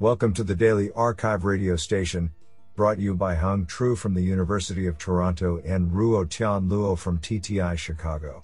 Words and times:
Welcome 0.00 0.34
to 0.34 0.42
the 0.42 0.56
Daily 0.56 0.90
Archive 0.96 1.44
radio 1.44 1.76
station, 1.76 2.32
brought 2.74 2.98
you 2.98 3.14
by 3.14 3.36
Hung 3.36 3.64
Tru 3.64 3.94
from 3.94 4.12
the 4.12 4.20
University 4.20 4.88
of 4.88 4.98
Toronto 4.98 5.62
and 5.64 5.88
Ruo 5.92 6.28
Tian 6.28 6.68
Luo 6.68 6.98
from 6.98 7.20
TTI 7.20 7.78
Chicago. 7.78 8.42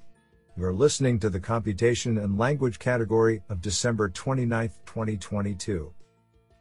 You're 0.57 0.73
listening 0.73 1.19
to 1.19 1.29
the 1.29 1.41
Computation 1.41 2.19
and 2.19 2.39
Language 2.39 2.79
category 2.79 3.43
of 3.49 3.61
December 3.61 4.09
29, 4.09 4.69
2022. 4.87 5.93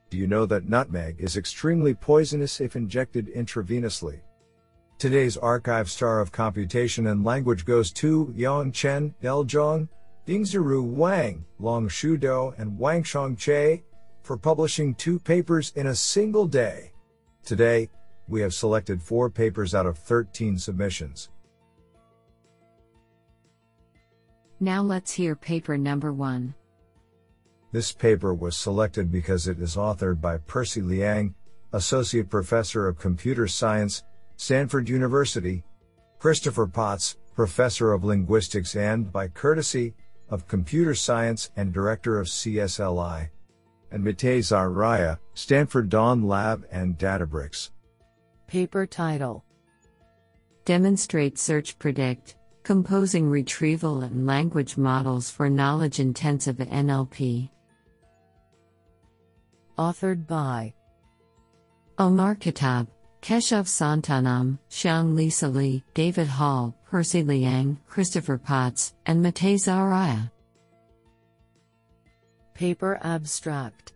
Do 0.10 0.18
you 0.18 0.26
know 0.26 0.48
that 0.48 0.68
nutmeg 0.68 1.18
is 1.20 1.38
extremely 1.38 1.94
poisonous 1.94 2.60
if 2.60 2.76
injected 2.76 3.28
intravenously? 3.28 4.22
Today's 4.98 5.38
archive 5.38 5.92
star 5.92 6.20
of 6.20 6.32
computation 6.32 7.06
and 7.06 7.24
language 7.24 7.64
goes 7.64 7.92
to 7.92 8.34
Yang 8.36 8.72
Chen, 8.72 9.14
Del 9.22 9.46
Zhong, 9.46 9.88
Dingzirui 10.26 10.84
Wang, 10.84 11.46
Longxu 11.62 12.20
Dou, 12.20 12.56
and 12.58 12.80
Wanxiang 12.80 13.38
Che 13.38 13.84
for 14.30 14.38
publishing 14.38 14.94
two 14.94 15.18
papers 15.18 15.74
in 15.76 15.88
a 15.88 15.96
single 15.96 16.46
day. 16.46 16.92
Today, 17.44 17.90
we 18.28 18.42
have 18.42 18.54
selected 18.54 19.02
four 19.02 19.28
papers 19.28 19.74
out 19.74 19.88
of 19.88 19.98
13 19.98 20.56
submissions. 20.56 21.30
Now 24.60 24.84
let's 24.84 25.12
hear 25.12 25.36
paper 25.36 25.80
number 25.80 26.14
one. 26.14 26.54
This 27.72 27.92
paper 27.92 28.36
was 28.36 28.56
selected 28.56 29.12
because 29.12 29.48
it 29.48 29.60
is 29.60 29.76
authored 29.76 30.22
by 30.22 30.38
Percy 30.38 30.84
Liang, 30.84 31.34
Associate 31.74 32.30
Professor 32.30 32.88
of 32.88 33.00
Computer 33.00 33.48
Science, 33.48 34.04
Stanford 34.36 34.88
University, 34.88 35.64
Christopher 36.20 36.68
Potts, 36.68 37.18
Professor 37.34 37.94
of 37.94 38.04
Linguistics 38.04 38.76
and, 38.76 39.12
by 39.12 39.28
courtesy, 39.28 39.96
of 40.30 40.48
Computer 40.48 40.94
Science 40.94 41.50
and 41.56 41.74
Director 41.74 42.20
of 42.20 42.28
CSLI, 42.28 43.30
and 43.92 44.04
Matei 44.04 44.40
Zaharia, 44.40 45.20
Stanford 45.34 45.90
Dawn 45.90 46.24
Lab 46.24 46.66
and 46.72 46.98
Databricks. 46.98 47.70
Paper 48.48 48.86
title 48.86 49.44
Demonstrate 50.66 51.40
Search 51.40 51.78
Predict 51.80 52.36
Composing 52.64 53.30
Retrieval 53.30 54.02
and 54.02 54.28
Language 54.28 54.78
Models 54.78 55.30
for 55.30 55.50
Knowledge 55.50 56.00
Intensive 56.00 56.58
NLP. 56.58 57.50
Authored 59.78 60.28
by 60.28 60.74
Omar 61.98 62.36
Khattab, 62.36 62.88
Keshav 63.22 63.68
Santhanam, 63.68 64.60
Xiang 64.70 65.16
Lisa 65.16 65.48
Li, 65.48 65.84
David 65.94 66.28
Hall, 66.28 66.76
Percy 66.86 67.24
Liang, 67.24 67.80
Christopher 67.88 68.38
Potts, 68.38 68.94
and 69.06 69.24
Matei 69.24 69.56
Zaharia. 69.56 70.32
Paper 72.60 73.00
Abstract 73.04 73.94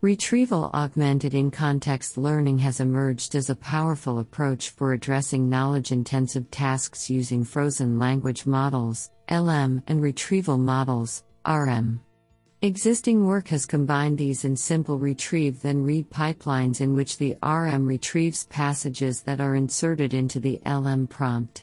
Retrieval 0.00 0.68
augmented 0.74 1.32
in 1.32 1.52
context 1.52 2.18
learning 2.18 2.58
has 2.58 2.80
emerged 2.80 3.36
as 3.36 3.48
a 3.48 3.54
powerful 3.54 4.18
approach 4.18 4.70
for 4.70 4.92
addressing 4.92 5.48
knowledge 5.48 5.92
intensive 5.92 6.50
tasks 6.50 7.08
using 7.08 7.44
frozen 7.44 8.00
language 8.00 8.46
models, 8.46 9.12
LM, 9.30 9.80
and 9.86 10.02
retrieval 10.02 10.58
models, 10.58 11.22
RM. 11.46 12.00
Existing 12.62 13.24
work 13.24 13.46
has 13.46 13.64
combined 13.64 14.18
these 14.18 14.44
in 14.44 14.56
simple 14.56 14.98
retrieve 14.98 15.62
then 15.62 15.84
read 15.84 16.10
pipelines 16.10 16.80
in 16.80 16.96
which 16.96 17.16
the 17.16 17.36
RM 17.44 17.86
retrieves 17.86 18.46
passages 18.46 19.22
that 19.22 19.40
are 19.40 19.54
inserted 19.54 20.14
into 20.14 20.40
the 20.40 20.60
LM 20.66 21.06
prompt. 21.06 21.62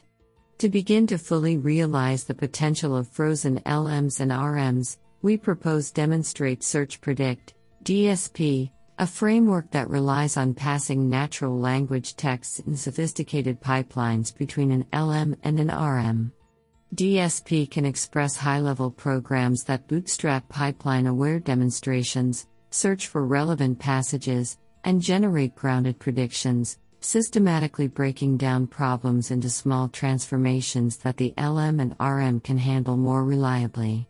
To 0.58 0.70
begin 0.70 1.06
to 1.08 1.18
fully 1.18 1.58
realize 1.58 2.24
the 2.24 2.32
potential 2.32 2.96
of 2.96 3.06
frozen 3.06 3.60
LMs 3.66 4.20
and 4.20 4.30
RMs, 4.30 4.96
we 5.24 5.38
propose 5.38 5.90
Demonstrate 5.90 6.62
Search 6.62 7.00
Predict, 7.00 7.54
DSP, 7.82 8.70
a 8.98 9.06
framework 9.06 9.70
that 9.70 9.88
relies 9.88 10.36
on 10.36 10.52
passing 10.52 11.08
natural 11.08 11.58
language 11.58 12.14
texts 12.14 12.58
in 12.58 12.76
sophisticated 12.76 13.58
pipelines 13.58 14.36
between 14.36 14.70
an 14.70 14.84
LM 14.92 15.34
and 15.42 15.58
an 15.58 15.68
RM. 15.68 16.30
DSP 16.94 17.70
can 17.70 17.86
express 17.86 18.36
high 18.36 18.60
level 18.60 18.90
programs 18.90 19.64
that 19.64 19.88
bootstrap 19.88 20.46
pipeline 20.50 21.06
aware 21.06 21.40
demonstrations, 21.40 22.46
search 22.68 23.06
for 23.06 23.24
relevant 23.24 23.78
passages, 23.78 24.58
and 24.84 25.00
generate 25.00 25.54
grounded 25.54 25.98
predictions, 25.98 26.76
systematically 27.00 27.88
breaking 27.88 28.36
down 28.36 28.66
problems 28.66 29.30
into 29.30 29.48
small 29.48 29.88
transformations 29.88 30.98
that 30.98 31.16
the 31.16 31.32
LM 31.38 31.80
and 31.80 31.96
RM 31.98 32.40
can 32.40 32.58
handle 32.58 32.98
more 32.98 33.24
reliably. 33.24 34.06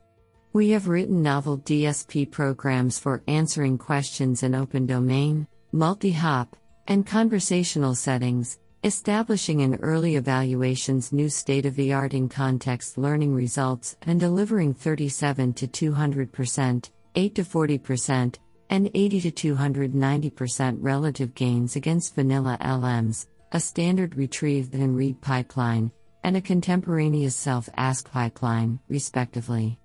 We 0.55 0.71
have 0.71 0.87
written 0.87 1.21
novel 1.21 1.59
DSP 1.59 2.31
programs 2.31 2.97
for 2.97 3.25
answering 3.27 3.77
questions 3.77 4.45
in 4.45 4.55
open 4.55 4.87
domain, 4.87 5.49
multi 5.73 6.13
hop, 6.13 6.57
and 6.87 7.05
conversational 7.05 7.97
settings, 7.97 8.61
establishing 8.85 9.63
in 9.63 9.75
early 9.83 10.15
evaluations 10.15 11.13
new 11.13 11.29
state 11.29 11.67
of 11.67 11.75
the 11.75 11.93
art 11.93 12.15
in 12.15 12.29
context 12.29 12.97
learning 12.97 13.35
results, 13.35 13.97
and 14.03 14.21
delivering 14.21 14.75
37 14.75 15.55
to 15.55 15.67
200%, 15.67 16.91
8 17.17 17.35
to 17.35 17.43
40%, 17.43 18.37
and 18.71 18.91
80 18.95 19.33
to 19.33 19.57
290% 19.57 20.77
relative 20.79 21.35
gains 21.35 21.75
against 21.75 22.15
vanilla 22.15 22.57
LMs, 22.61 23.27
a 23.51 23.59
standard 23.59 24.15
retrieve 24.15 24.73
and 24.73 24.97
read 24.97 25.21
pipeline, 25.21 25.91
and 26.23 26.37
a 26.37 26.41
contemporaneous 26.41 27.35
self 27.35 27.69
ask 27.77 28.09
pipeline, 28.09 28.79
respectively. 28.89 29.81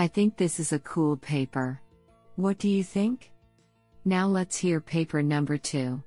I 0.00 0.06
think 0.06 0.38
this 0.38 0.58
is 0.58 0.72
a 0.72 0.78
cool 0.78 1.18
paper. 1.18 1.78
What 2.36 2.56
do 2.56 2.70
you 2.70 2.82
think? 2.82 3.32
Now 4.06 4.28
let's 4.28 4.56
hear 4.56 4.80
paper 4.80 5.22
number 5.22 5.58
two. 5.58 6.02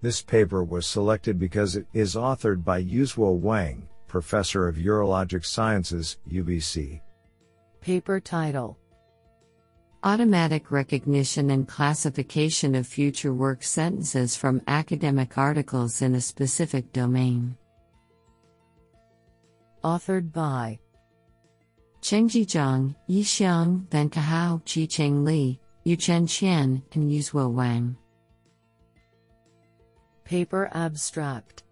This 0.00 0.22
paper 0.22 0.64
was 0.64 0.86
selected 0.86 1.38
because 1.38 1.76
it 1.76 1.84
is 1.92 2.14
authored 2.14 2.64
by 2.64 2.82
Yuzhuo 2.82 3.38
Wang, 3.38 3.86
Professor 4.08 4.66
of 4.66 4.76
Urologic 4.76 5.44
Sciences, 5.44 6.16
UBC. 6.32 7.02
Paper 7.82 8.18
title 8.18 8.78
Automatic 10.02 10.70
Recognition 10.70 11.50
and 11.50 11.68
Classification 11.68 12.74
of 12.74 12.86
Future 12.86 13.34
Work 13.34 13.62
Sentences 13.62 14.36
from 14.36 14.62
Academic 14.66 15.36
Articles 15.36 16.00
in 16.00 16.14
a 16.14 16.20
Specific 16.22 16.94
Domain. 16.94 17.58
Authored 19.84 20.32
by 20.32 20.78
Chengzhi 22.02 22.46
Zhang, 22.46 22.94
Yixiang, 23.08 23.86
Benkahao, 23.88 24.62
Zhicheng 24.64 25.24
Li, 25.24 25.60
Yuchen 25.86 26.24
Qian, 26.24 26.82
and 26.92 27.10
Yuzhuo 27.10 27.50
Wang. 27.52 27.96
Paper 30.24 30.70
Abstract 30.72 31.62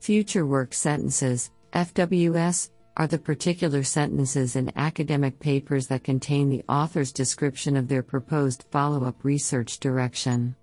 Future 0.00 0.46
work 0.46 0.74
sentences, 0.74 1.50
FWS, 1.72 2.70
are 2.96 3.06
the 3.06 3.18
particular 3.18 3.82
sentences 3.82 4.56
in 4.56 4.72
academic 4.76 5.38
papers 5.38 5.86
that 5.86 6.04
contain 6.04 6.48
the 6.48 6.64
author's 6.68 7.12
description 7.12 7.76
of 7.76 7.88
their 7.88 8.02
proposed 8.02 8.64
follow 8.70 9.04
up 9.04 9.24
research 9.24 9.78
direction. 9.80 10.56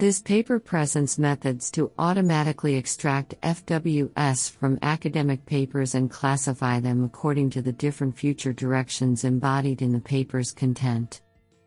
This 0.00 0.22
paper 0.22 0.58
presents 0.58 1.18
methods 1.18 1.70
to 1.72 1.92
automatically 1.98 2.74
extract 2.76 3.38
FWS 3.42 4.50
from 4.50 4.78
academic 4.80 5.44
papers 5.44 5.94
and 5.94 6.10
classify 6.10 6.80
them 6.80 7.04
according 7.04 7.50
to 7.50 7.60
the 7.60 7.74
different 7.74 8.16
future 8.16 8.54
directions 8.54 9.24
embodied 9.24 9.82
in 9.82 9.92
the 9.92 10.00
paper's 10.00 10.52
content. 10.52 11.20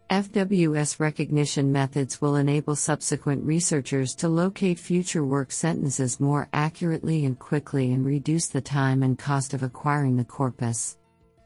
FWS 0.10 1.00
recognition 1.00 1.72
methods 1.72 2.22
will 2.22 2.38
enable 2.38 2.76
subsequent 2.76 3.44
researchers 3.44 4.16
to 4.16 4.30
locate 4.30 4.80
future 4.80 5.24
work 5.24 5.52
sentences 5.52 6.20
more 6.20 6.50
accurately 6.54 7.26
and 7.26 7.38
quickly 7.38 7.94
and 7.94 8.04
reduce 8.04 8.48
the 8.48 8.62
time 8.62 9.04
and 9.04 9.20
cost 9.20 9.54
of 9.54 9.62
acquiring 9.62 10.18
the 10.18 10.26
corpus. 10.26 10.98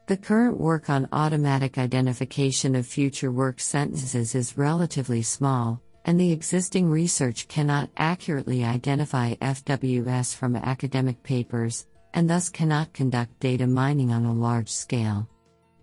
The 0.06 0.16
current 0.16 0.58
work 0.58 0.88
on 0.88 1.06
automatic 1.12 1.76
identification 1.76 2.74
of 2.74 2.86
future 2.86 3.30
work 3.30 3.60
sentences 3.60 4.34
is 4.34 4.56
relatively 4.56 5.20
small, 5.20 5.82
and 6.08 6.18
the 6.18 6.32
existing 6.32 6.88
research 6.88 7.46
cannot 7.48 7.90
accurately 7.98 8.64
identify 8.64 9.34
FWS 9.34 10.34
from 10.34 10.56
academic 10.56 11.22
papers, 11.22 11.86
and 12.14 12.30
thus 12.30 12.48
cannot 12.48 12.94
conduct 12.94 13.38
data 13.40 13.66
mining 13.66 14.10
on 14.10 14.24
a 14.24 14.32
large 14.32 14.70
scale. 14.70 15.28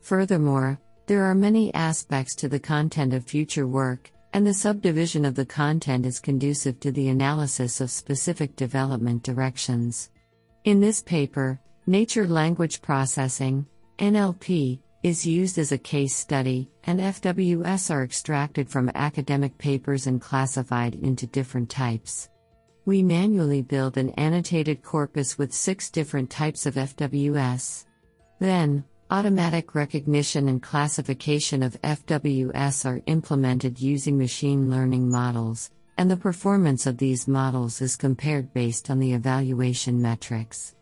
Furthermore, 0.01 0.79
there 1.05 1.25
are 1.25 1.35
many 1.35 1.71
aspects 1.75 2.33
to 2.33 2.49
the 2.49 2.59
content 2.59 3.13
of 3.13 3.23
future 3.23 3.67
work, 3.67 4.09
and 4.33 4.47
the 4.47 4.53
subdivision 4.55 5.25
of 5.25 5.35
the 5.35 5.45
content 5.45 6.07
is 6.07 6.19
conducive 6.19 6.79
to 6.79 6.91
the 6.91 7.09
analysis 7.09 7.79
of 7.79 7.91
specific 7.91 8.55
development 8.55 9.21
directions. 9.21 10.09
In 10.63 10.81
this 10.81 11.03
paper, 11.03 11.59
Nature 11.85 12.27
Language 12.27 12.81
Processing, 12.81 13.67
NLP, 13.99 14.79
is 15.05 15.23
used 15.23 15.59
as 15.59 15.71
a 15.71 15.77
case 15.77 16.15
study, 16.15 16.67
and 16.85 16.99
FWS 16.99 17.91
are 17.91 18.03
extracted 18.03 18.67
from 18.67 18.89
academic 18.95 19.55
papers 19.59 20.07
and 20.07 20.19
classified 20.19 20.95
into 20.95 21.27
different 21.27 21.69
types. 21.69 22.29
We 22.85 23.03
manually 23.03 23.61
build 23.61 23.97
an 23.97 24.09
annotated 24.17 24.81
corpus 24.81 25.37
with 25.37 25.53
six 25.53 25.91
different 25.91 26.31
types 26.31 26.65
of 26.65 26.73
FWS. 26.73 27.85
Then, 28.39 28.83
Automatic 29.11 29.75
recognition 29.75 30.49
and 30.49 30.63
classification 30.63 31.61
of 31.61 31.79
FWS 31.83 32.85
are 32.87 33.03
implemented 33.05 33.79
using 33.79 34.17
machine 34.17 34.71
learning 34.71 35.07
models, 35.07 35.69
and 35.99 36.09
the 36.09 36.17
performance 36.17 36.87
of 36.87 36.97
these 36.97 37.27
models 37.27 37.81
is 37.81 37.95
compared 37.95 38.51
based 38.51 38.89
on 38.89 38.97
the 38.97 39.13
evaluation 39.13 40.01
metrics. 40.01 40.74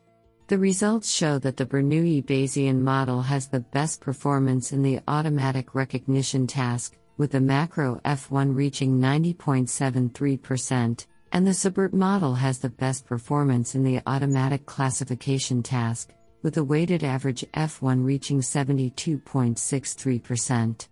The 0.53 0.59
results 0.59 1.09
show 1.11 1.39
that 1.39 1.57
the 1.57 1.65
Bernoulli 1.65 2.23
Bayesian 2.23 2.81
model 2.81 3.23
has 3.23 3.47
the 3.47 3.61
best 3.61 4.01
performance 4.01 4.71
in 4.71 4.83
the 4.83 5.00
automatic 5.07 5.73
recognition 5.73 6.45
task, 6.45 6.95
with 7.17 7.31
the 7.31 7.41
macro 7.41 8.00
F1 8.05 8.55
reaching 8.55 9.00
90.73%, 9.00 11.07
and 11.31 11.47
the 11.47 11.55
SciBERT 11.55 11.94
model 11.94 12.35
has 12.35 12.59
the 12.59 12.69
best 12.69 13.07
performance 13.07 13.73
in 13.73 13.81
the 13.81 14.00
automatic 14.05 14.67
classification 14.67 15.63
task, 15.63 16.13
with 16.44 16.53
the 16.53 16.63
weighted 16.63 17.03
average 17.03 17.44
F1 17.55 18.05
reaching 18.05 18.39
72.63%. 18.39 20.88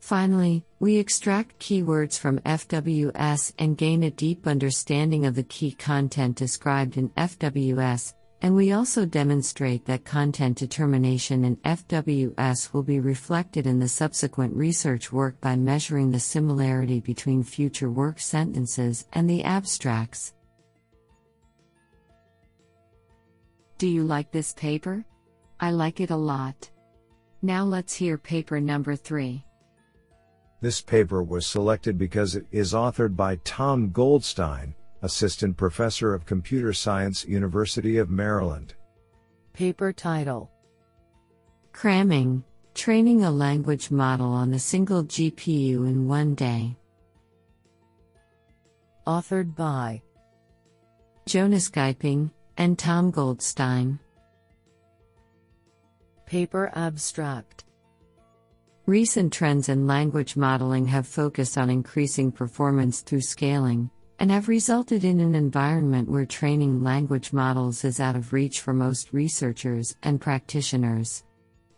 Finally, 0.00 0.64
we 0.80 0.96
extract 0.96 1.58
keywords 1.58 2.18
from 2.18 2.38
FWS 2.38 3.52
and 3.58 3.76
gain 3.76 4.04
a 4.04 4.10
deep 4.10 4.46
understanding 4.46 5.26
of 5.26 5.34
the 5.34 5.42
key 5.42 5.72
content 5.72 6.34
described 6.34 6.96
in 6.96 7.10
FWS, 7.10 8.14
and 8.42 8.56
we 8.56 8.72
also 8.72 9.06
demonstrate 9.06 9.84
that 9.86 10.04
content 10.04 10.58
determination 10.58 11.44
in 11.44 11.56
FWS 11.58 12.72
will 12.72 12.82
be 12.82 12.98
reflected 12.98 13.68
in 13.68 13.78
the 13.78 13.86
subsequent 13.88 14.52
research 14.56 15.12
work 15.12 15.40
by 15.40 15.54
measuring 15.54 16.10
the 16.10 16.18
similarity 16.18 16.98
between 16.98 17.44
future 17.44 17.88
work 17.88 18.18
sentences 18.18 19.06
and 19.12 19.30
the 19.30 19.44
abstracts. 19.44 20.34
Do 23.78 23.86
you 23.86 24.02
like 24.02 24.32
this 24.32 24.52
paper? 24.54 25.04
I 25.60 25.70
like 25.70 26.00
it 26.00 26.10
a 26.10 26.16
lot. 26.16 26.68
Now 27.42 27.62
let's 27.62 27.94
hear 27.94 28.18
paper 28.18 28.60
number 28.60 28.96
3. 28.96 29.44
This 30.60 30.80
paper 30.80 31.22
was 31.22 31.46
selected 31.46 31.96
because 31.96 32.34
it 32.34 32.46
is 32.50 32.72
authored 32.72 33.14
by 33.14 33.36
Tom 33.44 33.90
Goldstein, 33.90 34.74
Assistant 35.02 35.56
Professor 35.56 36.14
of 36.14 36.24
Computer 36.24 36.72
Science, 36.72 37.24
University 37.24 37.98
of 37.98 38.10
Maryland. 38.10 38.74
Paper 39.52 39.92
title 39.92 40.50
Cramming 41.72 42.44
Training 42.74 43.24
a 43.24 43.30
Language 43.30 43.90
Model 43.90 44.28
on 44.28 44.54
a 44.54 44.58
Single 44.58 45.04
GPU 45.04 45.86
in 45.86 46.08
One 46.08 46.34
Day. 46.34 46.76
Authored 49.06 49.54
by 49.54 50.00
Jonas 51.26 51.68
Geiping, 51.68 52.30
and 52.56 52.78
Tom 52.78 53.10
Goldstein. 53.10 53.98
Paper 56.26 56.72
Abstract 56.74 57.64
Recent 58.86 59.32
trends 59.32 59.68
in 59.68 59.86
language 59.86 60.36
modeling 60.36 60.86
have 60.86 61.06
focused 61.06 61.56
on 61.56 61.70
increasing 61.70 62.32
performance 62.32 63.00
through 63.00 63.20
scaling, 63.20 63.90
and 64.18 64.30
have 64.30 64.48
resulted 64.48 65.04
in 65.04 65.20
an 65.20 65.34
environment 65.34 66.08
where 66.08 66.26
training 66.26 66.82
language 66.82 67.32
models 67.32 67.84
is 67.84 68.00
out 68.00 68.16
of 68.16 68.32
reach 68.32 68.60
for 68.60 68.72
most 68.72 69.12
researchers 69.12 69.96
and 70.02 70.20
practitioners. 70.20 71.24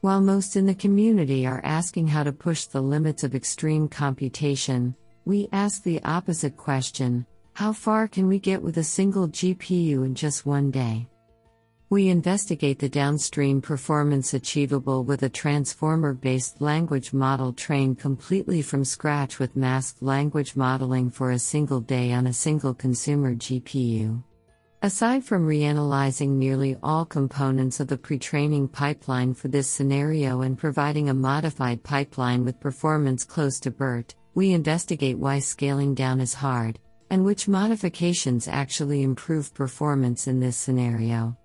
While 0.00 0.20
most 0.20 0.56
in 0.56 0.66
the 0.66 0.74
community 0.74 1.46
are 1.46 1.62
asking 1.64 2.08
how 2.08 2.24
to 2.24 2.32
push 2.32 2.64
the 2.64 2.82
limits 2.82 3.24
of 3.24 3.34
extreme 3.34 3.88
computation, 3.88 4.94
we 5.24 5.48
ask 5.52 5.82
the 5.82 6.02
opposite 6.04 6.56
question 6.56 7.26
how 7.54 7.72
far 7.72 8.08
can 8.08 8.26
we 8.26 8.40
get 8.40 8.60
with 8.60 8.78
a 8.78 8.84
single 8.84 9.28
GPU 9.28 10.04
in 10.04 10.14
just 10.14 10.44
one 10.44 10.72
day? 10.72 11.08
We 11.94 12.08
investigate 12.08 12.80
the 12.80 12.88
downstream 12.88 13.62
performance 13.62 14.34
achievable 14.34 15.04
with 15.04 15.22
a 15.22 15.28
transformer 15.28 16.12
based 16.12 16.60
language 16.60 17.12
model 17.12 17.52
trained 17.52 18.00
completely 18.00 18.62
from 18.62 18.84
scratch 18.84 19.38
with 19.38 19.54
masked 19.54 20.02
language 20.02 20.56
modeling 20.56 21.08
for 21.08 21.30
a 21.30 21.38
single 21.38 21.78
day 21.78 22.12
on 22.12 22.26
a 22.26 22.32
single 22.32 22.74
consumer 22.74 23.36
GPU. 23.36 24.24
Aside 24.82 25.22
from 25.22 25.46
reanalyzing 25.46 26.30
nearly 26.30 26.76
all 26.82 27.04
components 27.04 27.78
of 27.78 27.86
the 27.86 27.96
pre 27.96 28.18
training 28.18 28.66
pipeline 28.66 29.32
for 29.32 29.46
this 29.46 29.70
scenario 29.70 30.40
and 30.40 30.58
providing 30.58 31.10
a 31.10 31.14
modified 31.14 31.84
pipeline 31.84 32.44
with 32.44 32.58
performance 32.58 33.22
close 33.22 33.60
to 33.60 33.70
BERT, 33.70 34.16
we 34.34 34.50
investigate 34.50 35.16
why 35.16 35.38
scaling 35.38 35.94
down 35.94 36.20
is 36.20 36.34
hard, 36.34 36.80
and 37.10 37.24
which 37.24 37.46
modifications 37.46 38.48
actually 38.48 39.04
improve 39.04 39.54
performance 39.54 40.26
in 40.26 40.40
this 40.40 40.56
scenario. 40.56 41.38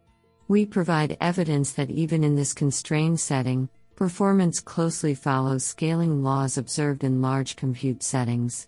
We 0.50 0.66
provide 0.66 1.16
evidence 1.22 1.74
that 1.74 1.92
even 1.92 2.24
in 2.24 2.36
this 2.36 2.56
constrained 2.56 3.19
setting, 3.19 3.69
performance 3.96 4.60
closely 4.60 5.13
follows 5.13 5.63
scaling 5.63 6.24
laws 6.24 6.57
observed 6.57 7.04
in 7.04 7.22
large 7.22 7.56
compute 7.56 8.01
settings. 8.01 8.68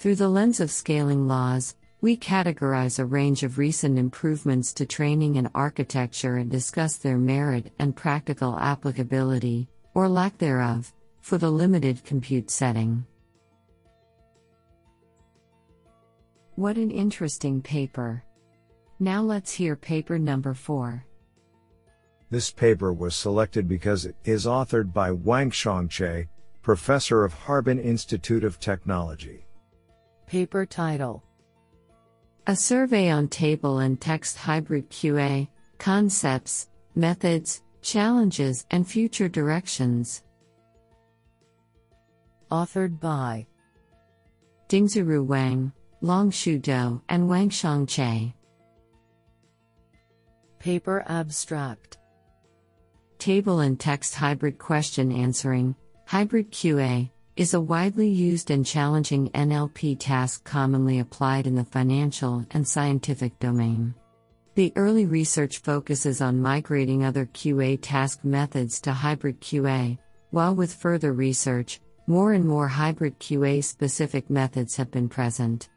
Through 0.00 0.16
the 0.16 0.28
lens 0.28 0.58
of 0.58 0.68
scaling 0.68 1.28
laws, 1.28 1.76
we 2.00 2.16
categorize 2.16 2.98
a 2.98 3.04
range 3.04 3.44
of 3.44 3.56
recent 3.56 4.00
improvements 4.00 4.72
to 4.72 4.84
training 4.84 5.36
and 5.36 5.48
architecture 5.54 6.38
and 6.38 6.50
discuss 6.50 6.96
their 6.96 7.18
merit 7.18 7.72
and 7.78 7.94
practical 7.94 8.58
applicability, 8.58 9.68
or 9.94 10.08
lack 10.08 10.36
thereof, 10.38 10.92
for 11.20 11.38
the 11.38 11.52
limited 11.52 12.02
compute 12.04 12.50
setting. 12.50 13.06
What 16.56 16.76
an 16.78 16.90
interesting 16.90 17.62
paper! 17.62 18.24
Now 18.98 19.22
let's 19.22 19.52
hear 19.52 19.76
paper 19.76 20.18
number 20.18 20.52
4. 20.52 21.04
This 22.32 22.50
paper 22.50 22.94
was 22.94 23.14
selected 23.14 23.68
because 23.68 24.06
it 24.06 24.16
is 24.24 24.46
authored 24.46 24.90
by 24.90 25.10
Wanxiang 25.10 25.90
Che, 25.90 26.28
professor 26.62 27.26
of 27.26 27.34
Harbin 27.34 27.78
Institute 27.78 28.42
of 28.42 28.58
Technology. 28.58 29.44
Paper 30.26 30.64
title 30.64 31.22
A 32.46 32.56
Survey 32.56 33.10
on 33.10 33.28
Table 33.28 33.80
and 33.80 34.00
Text 34.00 34.38
Hybrid 34.38 34.88
QA 34.88 35.46
Concepts, 35.76 36.70
Methods, 36.94 37.60
Challenges, 37.82 38.64
and 38.70 38.88
Future 38.88 39.28
Directions. 39.28 40.22
Authored 42.50 42.98
by 42.98 43.46
Dingzirui 44.70 45.22
Wang, 45.22 45.70
Longxu 46.02 46.62
Dou, 46.62 47.02
and 47.10 47.28
Wanxiang 47.28 47.86
Che. 47.86 48.34
Paper 50.58 51.04
Abstract 51.08 51.98
Table 53.22 53.60
and 53.60 53.78
Text 53.78 54.16
Hybrid 54.16 54.58
Question 54.58 55.12
Answering, 55.12 55.76
Hybrid 56.06 56.50
QA, 56.50 57.08
is 57.36 57.54
a 57.54 57.60
widely 57.60 58.08
used 58.08 58.50
and 58.50 58.66
challenging 58.66 59.30
NLP 59.30 59.96
task 60.00 60.42
commonly 60.42 60.98
applied 60.98 61.46
in 61.46 61.54
the 61.54 61.64
financial 61.64 62.44
and 62.50 62.66
scientific 62.66 63.38
domain. 63.38 63.94
The 64.56 64.72
early 64.74 65.06
research 65.06 65.58
focuses 65.58 66.20
on 66.20 66.42
migrating 66.42 67.04
other 67.04 67.26
QA 67.26 67.78
task 67.80 68.24
methods 68.24 68.80
to 68.80 68.92
hybrid 68.92 69.40
QA, 69.40 69.98
while 70.30 70.56
with 70.56 70.74
further 70.74 71.12
research, 71.12 71.80
more 72.08 72.32
and 72.32 72.44
more 72.44 72.66
hybrid 72.66 73.20
QA 73.20 73.62
specific 73.62 74.30
methods 74.30 74.74
have 74.74 74.90
been 74.90 75.08
present. 75.08 75.68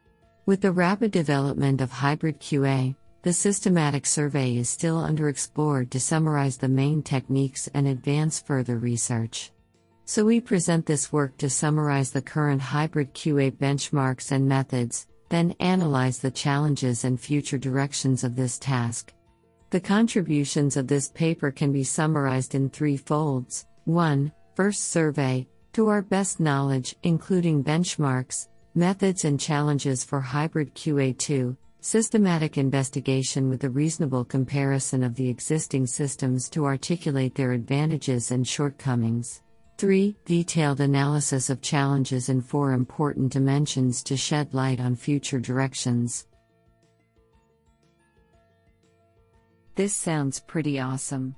With 0.48 0.62
the 0.62 0.72
rapid 0.72 1.12
development 1.12 1.80
of 1.80 1.92
hybrid 1.92 2.40
QA, 2.40 2.96
the 3.25 3.34
systematic 3.34 4.05
survey 4.05 4.55
is 4.55 4.70
still 4.70 5.01
underexplored 5.01 5.89
to 5.89 6.00
summarize 6.00 6.58
the 6.58 6.67
main 6.67 7.01
techniques 7.01 7.67
and 7.74 7.88
advance 7.88 8.39
further 8.39 8.77
research. 8.77 9.51
So 10.05 10.25
we 10.25 10.39
present 10.39 10.86
this 10.86 11.12
work 11.12 11.36
to 11.38 11.50
summarize 11.50 12.12
the 12.12 12.22
current 12.22 12.62
hybrid 12.62 13.15
QA 13.15 13.51
benchmarks 13.51 14.32
and 14.32 14.48
methods, 14.48 15.08
then 15.29 15.55
analyze 15.60 16.20
the 16.20 16.29
challenges 16.29 17.03
and 17.03 17.20
future 17.20 17.58
directions 17.58 18.24
of 18.24 18.36
this 18.36 18.60
task. 18.60 19.12
The 19.72 19.79
contributions 19.79 20.77
of 20.77 20.88
this 20.88 21.10
paper 21.10 21.50
can 21.50 21.72
be 21.72 21.84
summarized 21.84 22.53
in 22.53 22.70
three 22.70 22.96
folds 22.96 23.65
1. 23.86 24.32
First 24.53 24.91
survey, 24.91 25.48
to 25.74 25.88
our 25.88 26.03
best 26.03 26.39
knowledge, 26.39 26.96
including 27.01 27.63
benchmarks, 27.63 28.50
methods, 28.75 29.25
and 29.25 29.39
challenges 29.39 30.03
for 30.03 30.22
hybrid 30.22 30.75
QA 30.75 31.17
2. 31.17 31.58
Systematic 31.88 32.58
investigation 32.58 33.48
with 33.48 33.63
a 33.63 33.70
reasonable 33.70 34.25
comparison 34.25 35.04
of 35.04 35.13
the 35.13 35.30
existing 35.30 35.86
systems 35.86 36.50
to 36.50 36.65
articulate 36.65 37.36
their 37.36 37.51
advantages 37.51 38.32
and 38.32 38.48
shortcomings. 38.48 39.44
3. 39.77 40.18
Detailed 40.25 40.80
analysis 40.80 41.51
of 41.51 41.62
challenges 41.62 42.27
in 42.30 42.42
four 42.42 42.74
important 42.74 43.32
dimensions 43.32 44.01
to 44.01 44.18
shed 44.18 44.51
light 44.51 44.80
on 44.80 44.96
future 44.96 45.39
directions. 45.39 46.25
This 49.75 49.94
sounds 49.94 50.39
pretty 50.39 50.80
awesome. 50.80 51.36